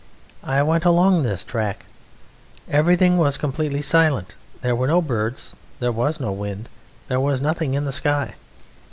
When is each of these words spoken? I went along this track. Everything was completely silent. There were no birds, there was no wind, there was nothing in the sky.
I 0.43 0.63
went 0.63 0.83
along 0.83 1.21
this 1.21 1.43
track. 1.43 1.85
Everything 2.67 3.19
was 3.19 3.37
completely 3.37 3.83
silent. 3.83 4.33
There 4.61 4.75
were 4.75 4.87
no 4.87 4.99
birds, 4.99 5.53
there 5.79 5.91
was 5.91 6.19
no 6.19 6.31
wind, 6.31 6.69
there 7.07 7.19
was 7.19 7.39
nothing 7.39 7.75
in 7.75 7.85
the 7.85 7.91
sky. 7.91 8.33